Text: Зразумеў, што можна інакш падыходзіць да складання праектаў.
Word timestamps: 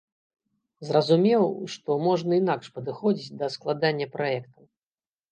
Зразумеў, 0.87 1.43
што 1.73 1.97
можна 2.05 2.31
інакш 2.41 2.71
падыходзіць 2.77 3.35
да 3.43 3.49
складання 3.57 4.07
праектаў. 4.17 4.65